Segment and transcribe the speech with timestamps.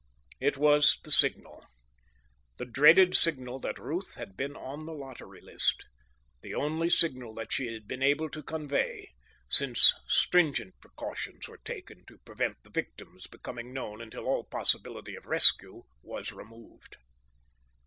[0.39, 1.63] It was the signal,
[2.57, 5.85] the dreaded signal that Ruth had been on the lottery list
[6.41, 9.09] the only signal that she had been able to convey,
[9.47, 15.27] since stringent precautions were taken to prevent the victims becoming known until all possibility of
[15.27, 16.95] rescue was removed.